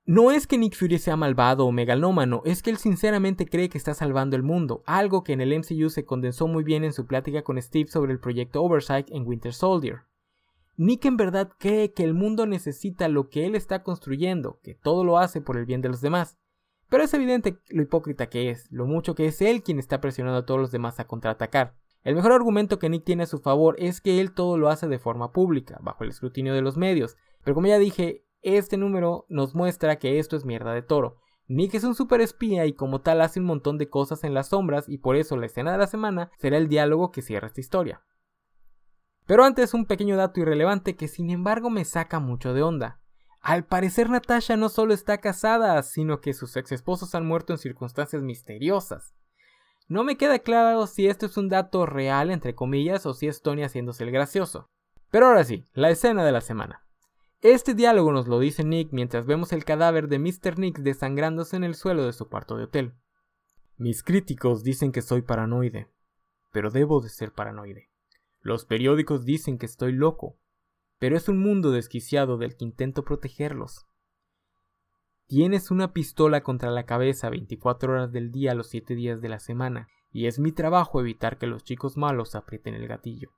[0.05, 3.77] No es que Nick Fury sea malvado o megalómano, es que él sinceramente cree que
[3.77, 7.05] está salvando el mundo, algo que en el MCU se condensó muy bien en su
[7.05, 10.01] plática con Steve sobre el proyecto Oversight en Winter Soldier.
[10.75, 15.05] Nick en verdad cree que el mundo necesita lo que él está construyendo, que todo
[15.05, 16.37] lo hace por el bien de los demás.
[16.89, 20.39] Pero es evidente lo hipócrita que es, lo mucho que es él quien está presionando
[20.39, 21.75] a todos los demás a contraatacar.
[22.03, 24.89] El mejor argumento que Nick tiene a su favor es que él todo lo hace
[24.89, 29.25] de forma pública, bajo el escrutinio de los medios, pero como ya dije, este número
[29.29, 31.17] nos muestra que esto es mierda de toro.
[31.47, 34.49] Nick es un super espía y como tal hace un montón de cosas en las
[34.49, 37.61] sombras y por eso la escena de la semana será el diálogo que cierra esta
[37.61, 38.03] historia.
[39.25, 42.99] Pero antes un pequeño dato irrelevante que sin embargo me saca mucho de onda.
[43.41, 47.59] Al parecer Natasha no solo está casada, sino que sus ex esposos han muerto en
[47.59, 49.15] circunstancias misteriosas.
[49.89, 53.41] No me queda claro si esto es un dato real entre comillas o si es
[53.41, 54.69] Tony haciéndose el gracioso.
[55.11, 56.82] Pero ahora sí, la escena de la semana.
[57.43, 60.57] Este diálogo nos lo dice Nick mientras vemos el cadáver de Mr.
[60.57, 62.93] Nick desangrándose en el suelo de su cuarto de hotel.
[63.75, 65.89] Mis críticos dicen que soy paranoide,
[66.53, 67.89] pero debo de ser paranoide.
[68.39, 70.37] Los periódicos dicen que estoy loco,
[70.99, 73.87] pero es un mundo desquiciado del que intento protegerlos.
[75.27, 79.39] Tienes una pistola contra la cabeza 24 horas del día los 7 días de la
[79.39, 83.31] semana, y es mi trabajo evitar que los chicos malos aprieten el gatillo.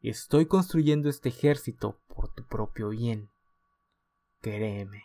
[0.00, 3.30] Estoy construyendo este ejército por tu propio bien.
[4.40, 5.04] Créeme.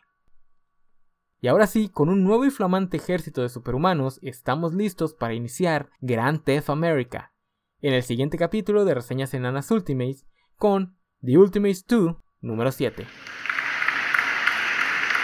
[1.39, 5.89] Y ahora sí, con un nuevo y flamante ejército de superhumanos, estamos listos para iniciar
[6.00, 7.34] Grand Theft America,
[7.82, 13.08] en el siguiente capítulo de Reseñas Enanas Ultimates, con The Ultimates 2, número 7.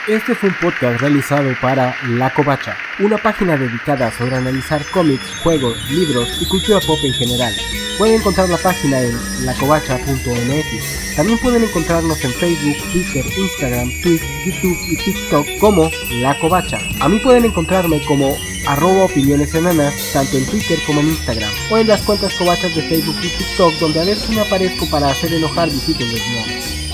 [0.07, 5.77] Este fue un podcast realizado para La Covacha, una página dedicada sobre analizar cómics, juegos,
[5.91, 7.53] libros y cultura pop en general.
[7.97, 9.13] Pueden encontrar la página en
[9.45, 11.15] lacovacha.mx.
[11.17, 15.91] También pueden encontrarnos en Facebook, Twitter, Instagram, Twitch, YouTube y TikTok como
[16.21, 16.79] La Covacha.
[17.01, 18.33] A mí pueden encontrarme como
[18.65, 22.81] arroba opiniones enanas, tanto en Twitter como en Instagram, o en las cuentas covachas de
[22.83, 26.86] Facebook y TikTok, donde a veces me aparezco para hacer enojar visitas lesbianas.